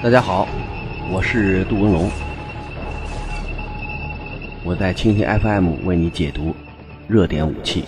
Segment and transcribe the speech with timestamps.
[0.00, 0.46] 大家好，
[1.12, 2.08] 我是杜文龙，
[4.64, 6.54] 我在蜻蜓 FM 为你解读
[7.08, 7.84] 热点武器。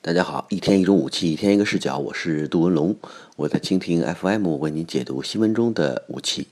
[0.00, 2.96] 大家好，一天一种武器，一天一个视角，我是杜文龙，
[3.36, 6.48] 我在蜻蜓 FM 为你解读新闻中的武器。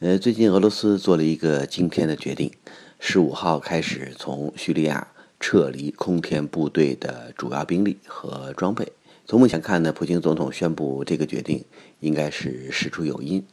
[0.00, 2.52] 呃，最近俄罗斯做了一个惊天的决定，
[2.98, 5.08] 十五号开始从叙利亚。
[5.42, 8.92] 撤离空天部队的主要兵力和装备。
[9.26, 11.64] 从目前看呢，普京总统宣布这个决定
[11.98, 13.44] 应该是事出有因。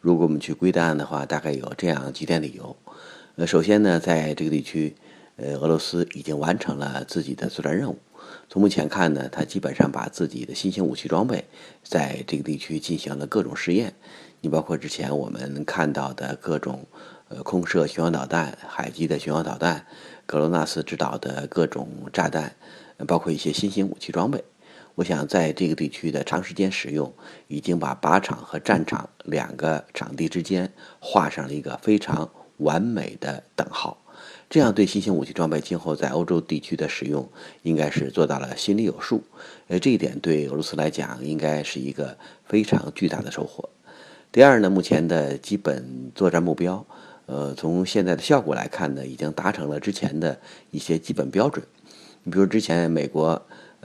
[0.00, 2.76] 如果我们去归档案的话，大概有这样几点理由。
[3.34, 4.94] 呃，首先呢，在这个地区，
[5.34, 7.98] 呃，俄罗斯已经完成了自己的作战任务。
[8.48, 11.44] 从目前看呢，他基本上把自己的新型武器装备
[11.82, 13.92] 在这个地区进行了各种试验。
[14.40, 16.86] 你包括之前我们看到的各种
[17.34, 19.86] 呃空射巡航导弹、海基的巡航导弹。
[20.24, 22.54] 格罗纳斯制导的各种炸弹，
[23.06, 24.42] 包括一些新型武器装备，
[24.94, 27.12] 我想在这个地区的长时间使用，
[27.48, 33.98] 已经把靶场和战场两个场地之间画上了一个非常完美的等号。
[34.48, 37.28] 这样对新型武器装备今后在欧洲地区的使用，
[37.62, 39.22] 应该是做到了心里有数。
[39.66, 42.16] 呃，这一点对俄罗斯来讲，应该是一个
[42.46, 43.68] 非常巨大的收获。
[44.30, 46.86] 第二呢，目前的基本作战目标。
[47.32, 50.38] 呃，从现在的效果来看呢，已经达成了之前的
[50.70, 51.64] 一些基本标准。
[52.24, 53.40] 你比如之前美国，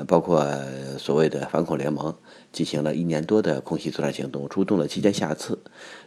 [0.06, 0.46] 包括
[1.00, 2.14] 所谓的反恐联盟，
[2.52, 5.58] 进行了一年多的空袭作战行动，出动了七千架次。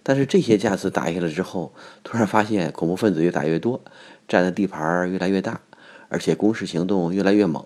[0.03, 1.73] 但是这些架次打下来之后，
[2.05, 3.81] 突然发现恐怖分子越打越多，
[4.29, 5.63] 占的地盘越来越大，
[6.11, 7.65] 而且攻势行动越来越猛。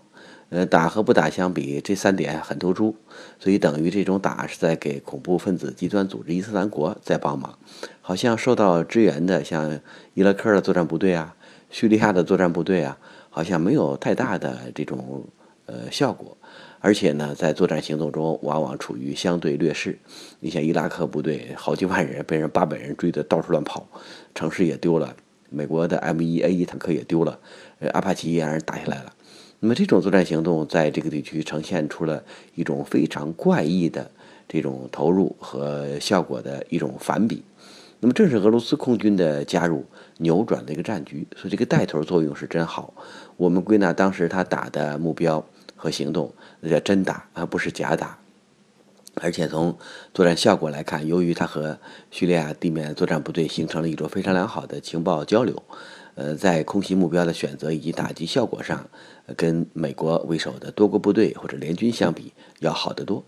[0.50, 2.94] 呃，打和不打相比，这三点很突出，
[3.38, 7.58] 所以等于这种打是在给恐怖分子极端组织伊斯兰国在帮忙。
[8.00, 9.80] 好像受到支援的，像
[10.12, 11.34] 伊拉克的作战部队啊、
[11.70, 12.98] 叙利亚的作战部队啊，
[13.30, 15.24] 好像没有太大的这种
[15.66, 16.36] 呃效果。
[16.80, 19.98] 而且呢，在作战行动中往往处于相对劣势。
[20.40, 23.88] 你像伊拉克部队好几万人被人八百人追得到处乱跑，
[24.34, 25.16] 城市也丢了，
[25.48, 27.38] 美国的 M 一 A 一坦克也丢了，
[27.94, 29.13] 阿帕奇也让人打下来了。
[29.64, 32.22] 那么这种作战行动在这个地区呈现出了
[32.54, 34.10] 一种非常怪异的
[34.46, 37.42] 这种投入和效果的一种反比。
[38.00, 39.86] 那么正是俄罗斯空军的加入
[40.18, 42.92] 扭转了一个战局，所以这个带头作用是真好。
[43.38, 45.42] 我们归纳当时他打的目标
[45.74, 46.30] 和行动，
[46.60, 48.18] 那叫真打而不是假打。
[49.14, 49.78] 而且从
[50.12, 51.78] 作战效果来看，由于他和
[52.10, 55.62] 叙利亚地面作战部队形成了一种非常良好的情报交流。
[56.14, 58.88] 呃，在空袭目标的选择以及打击效果上，
[59.36, 63.24] 跟美国为首的多国部队或者联军相比要好得多。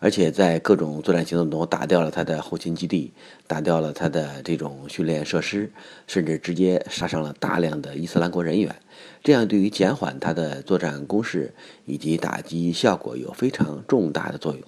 [0.00, 3.12] 而且在各种作战行动中，打掉了他的后勤基地，
[3.46, 5.72] 打掉了他的这种训练设施，
[6.06, 8.74] 甚至直接杀伤了大量的伊斯兰国人员。
[9.22, 11.54] 这样对于减缓他的作战攻势
[11.86, 14.62] 以及打击效果有非常重大的作用。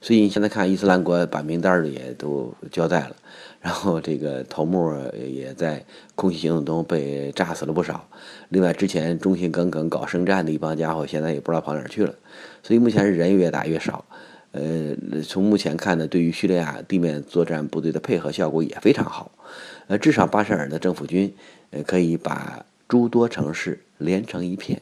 [0.00, 3.16] 所以你现在看，伊斯兰国把名单儿也都交代了，
[3.60, 8.08] 然后这个头目也在空袭行动中被炸死了不少。
[8.48, 12.14] 另外，之前忠心耿耿搞圣战的一帮家伙，现在也不知道跑哪儿去了。
[12.62, 14.04] 所以目前是人越打越少。
[14.52, 19.30] 呃，从目前看呢，对于叙利亚地面作战部队的配合效果也非常好。
[19.88, 21.34] 呃，至少巴沙尔的政府军，
[21.70, 24.80] 呃，可以把诸多城市连成一片。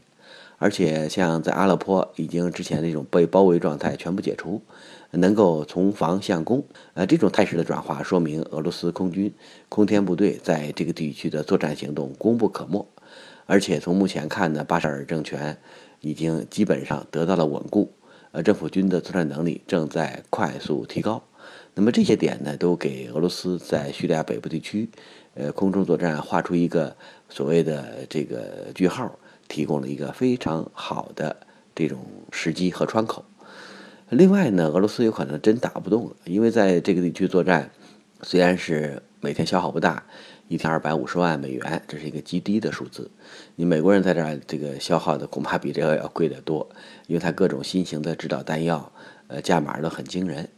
[0.59, 4.63] 而且，像在阿勒颇，已经之前那种被包围状态全部解除，
[5.11, 6.65] 能够从防向攻。
[6.95, 9.33] 呃，这种态势的转化，说明俄罗斯空军
[9.69, 12.87] 空天部队在这个地区的作战行动功不可没。
[13.47, 15.57] 而且从目前看呢，巴沙尔政权
[16.01, 17.93] 已经基本上得到了稳固，
[18.33, 21.23] 呃，政府军的作战能力正在快速提高。
[21.75, 24.89] 那么这些点呢，都给俄罗斯在叙利亚北部地区，
[25.35, 26.97] 呃，空中作战画出一个
[27.29, 29.19] 所谓的这个句号。
[29.49, 31.37] 提供了一个非常好的
[31.73, 32.01] 这种
[32.33, 33.25] 时机和窗口。
[34.11, 37.69] 另外呢，俄罗斯有可能真打不动了，因为在这个地区作战，
[38.23, 40.05] 虽然是每天消耗不大，
[40.47, 43.11] 一天二百五十万美元，这是一个极低的数字。
[43.57, 46.69] 你美国人在这儿这个消耗的恐怕比这个要贵得多，
[47.09, 48.93] 因为它各种新型的指导弹药，
[49.27, 50.49] 呃，价码都很惊人。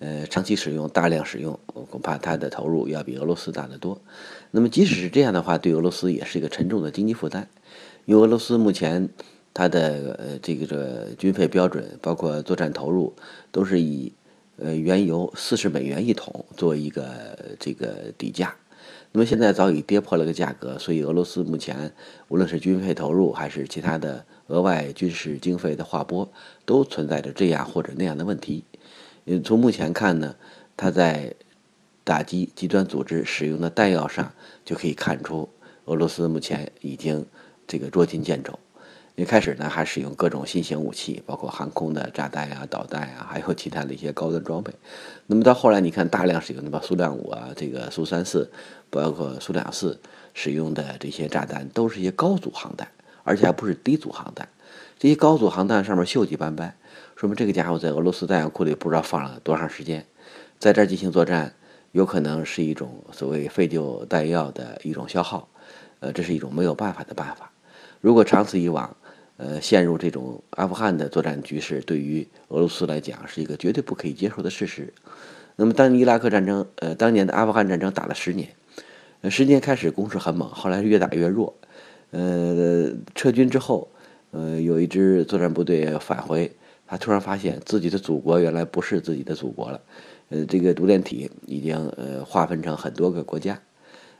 [0.00, 4.00] 呃，长期使用、大量使用，恐怕它的投入要比俄罗斯大得多。
[4.50, 7.48] 那么即使是这样的话，对俄罗斯也是一个沉重的经济负担。
[8.04, 9.10] 因为俄罗斯目前
[9.52, 13.12] 它的呃这个这个军费标准，包括作战投入，
[13.50, 14.12] 都是以
[14.56, 18.54] 呃原油四十美元一桶作为一个这个底价。
[19.12, 21.92] 那么现在早已跌破了个价格，所以俄罗斯目前
[22.28, 26.30] 无论是军费投入还是其他的额外军事经费的划拨，
[26.64, 28.64] 都存在着这样或者那样的问题。
[29.24, 30.36] 嗯，从目前看呢，
[30.76, 31.34] 它在
[32.04, 34.32] 打击极端组织使用的弹药上，
[34.64, 35.48] 就可以看出
[35.86, 37.26] 俄罗斯目前已经。
[37.70, 38.58] 这个捉襟见肘，
[39.20, 44.72] 一开始呢，还使用各种新型武器，包括航空的炸弹呀、导弹呀，还有其他的一些高端装备。
[45.26, 48.50] 那么到后来，你看大量使用的吧，苏两五啊，这个苏三四，
[48.88, 50.00] 包括苏两四
[50.32, 52.88] 使用的这些炸弹，都是一些高阻航弹，
[53.22, 54.48] 而且还不是低阻航弹。
[54.98, 56.74] 这些高阻航弹上面锈迹斑斑，
[57.14, 60.06] 说明这个家伙在俄罗斯弹药库里不知道放了多长时间，
[60.58, 61.52] 在这儿进行作战，
[61.92, 65.46] 有可能是一种所谓废旧弹药的一种消耗。
[65.98, 67.52] 呃，这是一种没有办法的办法。
[68.00, 68.96] 如果长此以往，
[69.42, 74.92] 呃，陷入这种阿富汗的作战局势，对于俄罗斯来讲是一个绝对不可以接受的事实。
[75.56, 78.50] 那么，当伊拉克战争，呃，当年的阿富汗战争打了十年，
[79.22, 81.54] 呃，十年开始攻势很猛，后来越打越弱，
[82.10, 83.88] 呃，撤军之后，
[84.32, 86.52] 呃，有一支作战部队返回，
[86.86, 89.80] 他突然发现自己的祖国原来不是自己的祖国了，
[90.28, 93.58] 呃，这个独联体已经呃划分成很多个国家，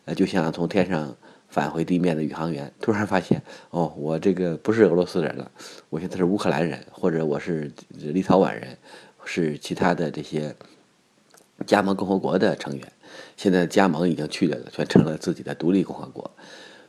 [0.07, 1.15] 呃，就像从天上。
[1.51, 5.51] 返回地面的宇航员突然发现，哦，我这个不是俄罗斯人了，
[5.89, 8.79] 我现在是乌克兰人，或者我是立陶宛人，
[9.25, 10.55] 是其他的这些
[11.67, 12.93] 加盟共和国的成员。
[13.37, 16.31] 现在加盟已经去了，全成了自己的独立共和国。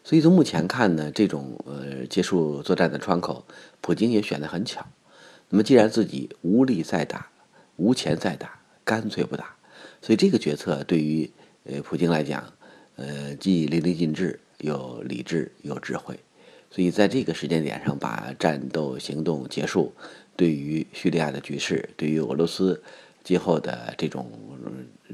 [0.03, 3.43] 所以从目前看呢，这种呃结束作战的窗口，
[3.81, 4.85] 普京也选得很巧。
[5.49, 7.27] 那么既然自己无力再打，
[7.77, 9.55] 无钱再打，干脆不打。
[10.01, 11.31] 所以这个决策对于
[11.63, 12.43] 呃普京来讲，
[12.95, 14.39] 呃既淋漓尽致。
[14.61, 16.19] 有理智，有智慧，
[16.69, 19.93] 所以在这个时间点上把战斗行动结束，
[20.35, 22.81] 对于叙利亚的局势，对于俄罗斯
[23.23, 24.31] 今后的这种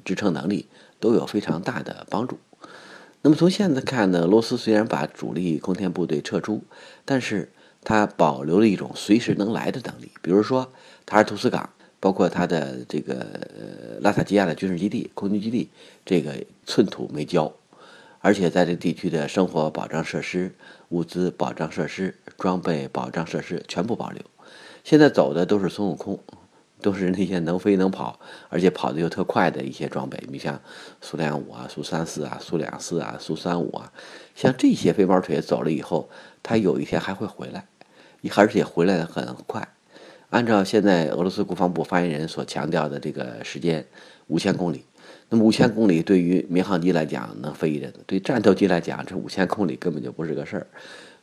[0.05, 0.67] 支撑能力
[0.99, 2.37] 都有非常大的帮助。
[3.21, 6.61] 那么从现在看呢，俄罗斯虽然把主力空天部队撤出，
[7.03, 7.51] 但是
[7.83, 10.71] 它保留了一种随时能来的能力，比如说
[11.05, 11.69] 塔尔图斯港，
[11.99, 15.69] 包括它的这个呃拉塔基亚的军事基地、空军基地，
[16.05, 16.35] 这个
[16.65, 17.51] 寸土没交。
[18.27, 20.53] 而且在这地区的生活保障设施、
[20.89, 24.21] 物资保障设施、装备保障设施全部保留。
[24.83, 26.19] 现在走的都是孙悟空，
[26.81, 28.19] 都是那些能飞能跑，
[28.49, 30.21] 而且跑得又特快的一些装备。
[30.27, 30.59] 你像
[30.99, 33.93] 苏两五啊、苏三四啊、苏两四啊、苏三五啊，
[34.35, 36.09] 像这些飞毛腿走了以后，
[36.43, 37.65] 它有一天还会回来，
[38.35, 39.65] 而且回来的很快。
[40.31, 43.87] 按照现在俄罗斯国防部发言人所强调的这个时间，
[44.27, 44.83] 五千公里。
[45.29, 50.67] 那么五千公里对于民航机来讲能飞一阵子，对战斗机来讲，这五千公里根本就不是个事儿。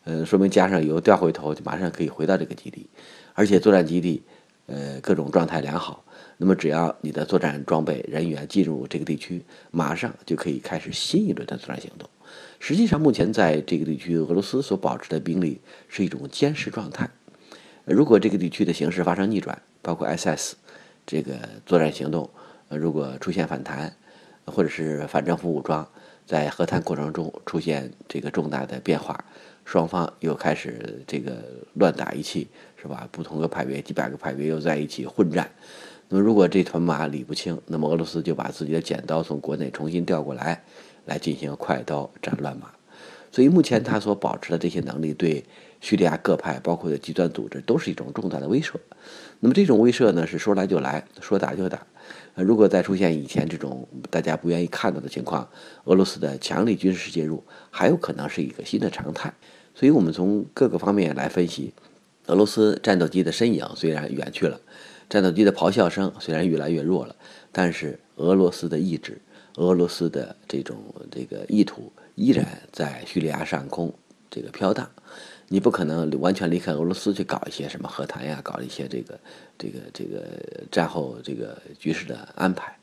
[0.04, 2.86] 呃，说明加上油调回头就马上可以回到这个基地，
[3.32, 4.22] 而且作战基地，
[4.66, 6.04] 呃，各种状态良好。
[6.36, 12.06] 那么只要你的作战装备人员进入这个地区，马上就可以开始新一轮的作战行动。
[12.60, 17.08] 实际上，目前在这个地区，俄罗斯所保持的兵力是一种监视状态。
[17.86, 20.56] 如果这个地区的形势发生逆转，包括 SS
[21.06, 21.32] 这个
[21.64, 22.28] 作战行动。
[22.76, 23.94] 如果出现反弹，
[24.46, 25.86] 或者是反政府武装
[26.26, 29.24] 在和谈过程中出现这个重大的变化，
[29.64, 31.32] 双方又开始这个
[31.74, 33.08] 乱打一气，是吧？
[33.10, 35.50] 不同的派别、几百个派别又在一起混战。
[36.08, 40.62] 那么，如果这团马理不清，那么俄罗斯就把自己的剪刀从国内重新调过来，
[41.06, 42.70] 来进行快刀斩乱麻。
[43.32, 45.42] 所以，目前他所保持的这些能力，对
[45.80, 48.74] 叙利亚各派，包括的极端组织，都是一种重大的威慑。
[49.40, 51.84] 那么，这种威慑呢，是说来就来，说打就打。
[52.42, 55.48] 如果再出现以前这种大家不愿意看到的情况，
[55.84, 59.32] 俄罗斯的强力军事介入还有可能是一个新的常态。
[59.74, 61.72] 所以，我们从各个方面来分析，
[62.26, 64.60] 俄罗斯战斗机的身影虽然远去了，
[65.08, 67.16] 战斗机的咆哮声虽然越来越弱了，
[67.50, 69.20] 但是俄罗斯的意志、
[69.56, 70.76] 俄罗斯的这种
[71.10, 73.92] 这个意图依然在叙利亚上空
[74.30, 74.88] 这个飘荡。
[75.48, 79.18] 你不可能完全离开俄罗斯去搞一些什么和谈呀，搞一些这个、
[79.58, 80.22] 这个、这个
[80.70, 82.76] 战后这个局势的安排。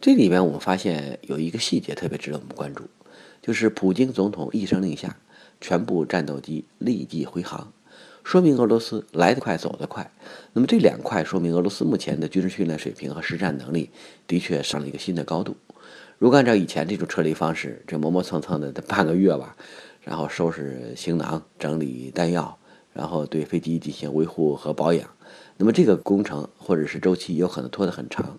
[0.00, 2.84] 这里边我们发现有一个细节特别值得我们关注，
[3.42, 5.16] 就是普京总统一声令下，
[5.60, 7.72] 全部战斗机立即回航，
[8.24, 10.10] 说明俄罗斯来得快，走得快。
[10.52, 13.90] 那么这两块说明俄罗斯目前的军事训练水平和实战能力
[14.26, 15.56] 的确上了一个新的高度。
[16.18, 19.56] 如果按照以前这种撤离方式，这磨磨蹭蹭的得半个月吧。
[20.10, 22.58] 然后收拾行囊，整理弹药，
[22.92, 25.08] 然后对飞机进行维护和保养。
[25.56, 28.36] 那么这个工程或者是周期有可能拖得很长。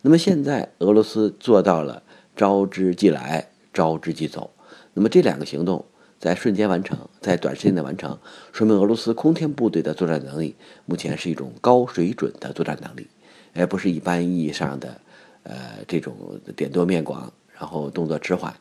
[0.00, 2.02] 那么现在俄罗斯做到了
[2.34, 4.50] 招之即来，招之即走。
[4.94, 5.84] 那么这两个行动
[6.18, 8.18] 在瞬间完成，在短时间内完成，
[8.52, 13.06] 说明俄罗斯空天部队的作战能力目前是一种高水准的作战能力，
[13.54, 15.00] 而不是一般意义上的
[15.44, 15.54] 呃
[15.86, 16.16] 这种
[16.56, 18.52] 点多面广， 然后动作迟缓。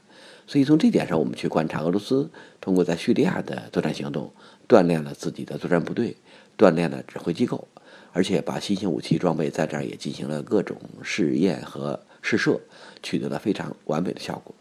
[0.51, 2.29] 所以从这点上，我们去观察俄罗斯
[2.59, 4.29] 通过在叙利亚的作战行动，
[4.67, 6.13] 锻炼了自己的作战部队，
[6.57, 7.65] 锻炼了指挥机构，
[8.11, 12.59] 而且把新型武器装备在这儿也进行了各种试验和试射，
[13.01, 14.53] 取得了非常完美的效果。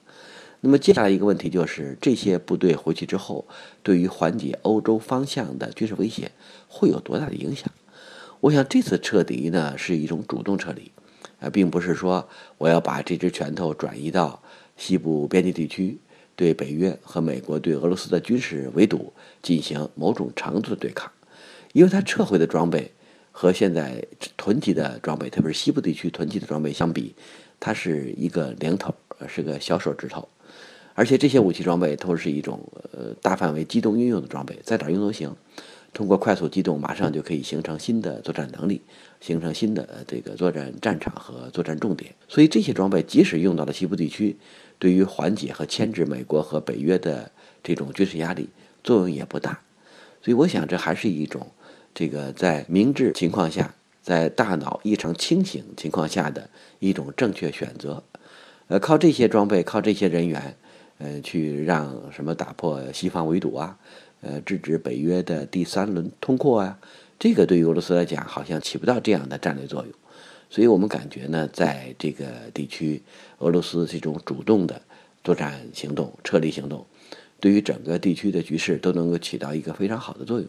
[0.61, 3.45] 那么接下来一个问题就是，这些部队回去之后，
[3.83, 6.31] 对于缓解欧洲方向的军事威胁
[6.69, 7.69] 会有多大的影响？
[8.39, 10.93] 我想这次撤离呢是一种主动撤离，
[11.41, 12.29] 啊，并不是说
[12.59, 14.41] 我要把这只拳头转移到
[14.81, 15.99] 西部边境地区，
[16.35, 21.13] 对北约和美国对俄罗斯的军事围堵进行某种程度的对抗，
[21.75, 22.91] 因为他撤回的装备
[23.31, 24.03] 和现在
[24.39, 27.15] 囤积的装备，特别是西部地区囤积的装备相比，
[27.61, 28.95] 它是一个零头，
[29.29, 30.27] 是个小手指头。
[30.95, 32.59] 而且这些武器装备都是一种
[32.93, 35.31] 呃大范围机动运用的装备，在哪用都行。
[35.93, 38.81] 通过快速机动，马上就可以形成新的作战能力，
[39.21, 42.15] 形成新的这个作战战场和作战重点。
[42.29, 44.37] 所以这些装备即使用到了西部地区，
[44.81, 47.31] 对于缓解和牵制美国和北约的
[47.63, 48.49] 这种军事压力
[48.83, 49.61] 作用也不大。
[50.21, 51.47] 所以我想这还是一种
[51.95, 53.73] 这个在明智情况下，
[54.03, 58.03] 在大脑异常清醒情况下的一种正确选择。
[58.67, 60.57] 呃，靠这些装备，靠这些人员。
[61.03, 63.79] 呃，去让什么打破西方围堵啊？
[64.21, 66.79] 呃，制止北约的第三轮通扩啊？
[67.19, 69.95] 这个对于俄罗斯来讲，好像起不到这样的战略作用。
[70.51, 73.01] 所以我们感觉呢，在这个地区，
[73.39, 74.83] 俄罗斯这种主动的
[75.25, 76.85] 作战行动、撤离行动，
[77.39, 80.49] 对于整个地区的局势都能够起到一个非常好的作用。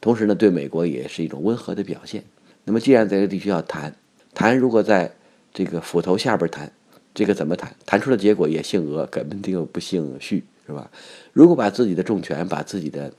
[0.00, 2.22] 同时呢，对美国也是一种温和的表现。
[2.64, 3.96] 那么，既然在这个地区要谈，
[4.34, 5.12] 谈如果在
[5.52, 6.70] 这个斧头下边谈。
[7.14, 7.74] 这个怎么谈？
[7.84, 10.88] 谈出的结果也姓俄，根本就不姓叙，是吧？
[11.32, 13.12] 如果把自己的重权、把自己的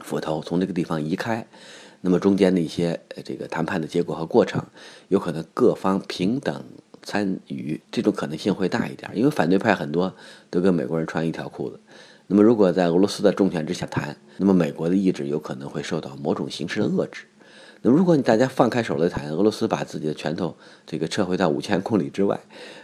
[0.00, 1.46] 斧头从这个地方移开，
[2.00, 4.64] 那么中间的一些呃这个谈判的结果和过程，
[5.08, 6.64] 有可能各方平等
[7.02, 9.10] 参与，这种可能性会大一点。
[9.14, 10.14] 因为反对派很多
[10.50, 11.80] 都跟美国人穿一条裤子。
[12.26, 17.24] 那么如果在俄罗斯的重权之下谈，那么美国的意志有可能会受到某种形式的遏制。
[17.80, 22.38] 那么，如果你大家放开手来谈，俄罗斯把自己的拳头这个撤回到五千公里之外，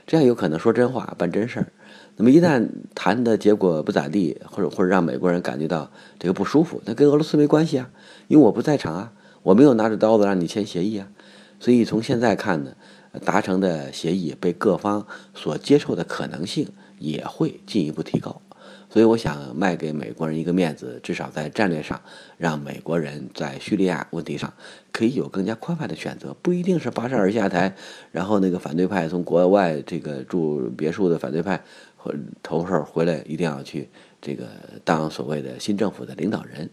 [0.06, 1.66] 这样有可能说真话、办真事儿。
[2.16, 7.90] 那么一旦谈的结果不咋地，或者或者让美国人感觉到这个不舒服，那跟俄罗斯没关系啊，
[8.28, 11.08] 因为我不在场啊，我没有拿着刀子让你签协议啊。
[11.58, 12.72] 所以从现在看呢，
[13.24, 16.68] 达成的协议被各方所接受的可能性
[16.98, 18.40] 也会进一步提高。
[18.94, 22.00] 所以我想卖给美国人一个面子，至少在战略上，
[22.38, 24.54] 让美国人在叙利亚问题上
[24.92, 27.74] 可以有更加宽泛的选择，不一定是巴沙尔下台，
[28.12, 31.60] 然后那个反对派从国外这个住别墅的反对派
[31.96, 34.46] 或头头回来一定要去这个
[34.84, 36.70] 当所谓的新政府的领导人。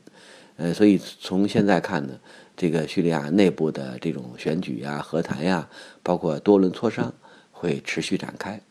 [0.57, 2.13] 呃，所以从现在看呢，
[2.55, 5.67] 这个叙利亚内部的这种选举呀、和谈呀，
[6.03, 7.11] 包括多轮磋商
[7.51, 8.61] 会持续展开。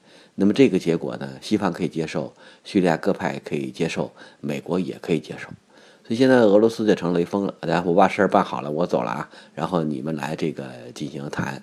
[0.40, 2.32] 那么这个结果呢，西方可以接受，
[2.64, 5.48] 叙利亚各派可以接受，美国也可以接受，
[6.02, 7.54] 所以现在俄罗斯就成雷锋了。
[7.60, 11.62] 然后我把事儿办好了，我走了啊，然后你们来这个进行谈，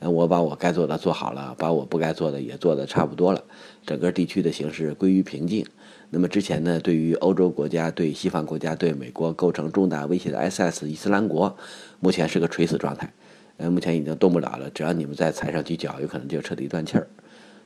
[0.00, 3.42] 我把我该做的做好了，把我不该做的也做的差不多了，
[3.86, 5.64] 整个地区的形势归于平静。
[6.10, 11.56] 那么之前呢，对于欧洲国家、对西方国家、对美国构成重大威胁的 SS 伊斯兰国，
[12.00, 13.10] 目前是个垂死状态，
[13.56, 14.68] 呃，目前已经动不了了。
[14.74, 17.06] 只要你们再踩上几脚，有可能就彻底断气儿。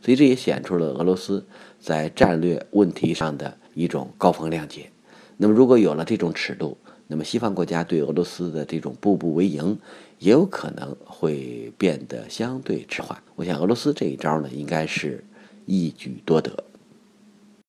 [0.04, 1.46] 所以这也显出了俄罗斯
[1.80, 4.90] 在战略问题上的一种高风亮节。
[5.38, 9.78] 那么，如果有了这种尺度，那么西方国家对俄罗斯的这种步步为营，
[10.18, 13.16] 也有可能会变得相对迟缓。
[13.34, 15.24] 我想，俄罗斯这一招呢，应该是
[15.64, 16.52] 一举多得。